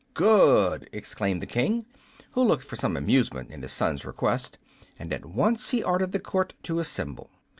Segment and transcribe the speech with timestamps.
[0.15, 1.85] "Good!" exclaimed the King,
[2.31, 4.57] who looked for some amusement in his son's request;
[4.97, 7.29] and at once he ordered the court to assemble.